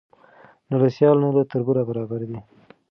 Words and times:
نه 0.69 0.75
له 0.81 0.87
سیال 0.95 1.17
نه 1.23 1.29
له 1.35 1.43
تربوره 1.51 1.81
برابر 1.89 2.21
دی 2.29 2.39